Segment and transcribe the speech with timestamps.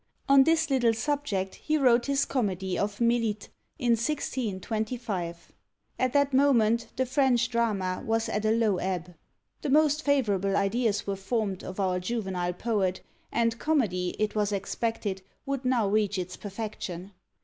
[0.27, 5.51] On this little subject he wrote his comedy of Mélite, in 1625.
[5.99, 9.13] At that moment the French drama was at a low ebb:
[9.61, 13.01] the most favourable ideas were formed of our juvenile poet,
[13.31, 17.11] and comedy, it was expected, would now reach its perfection.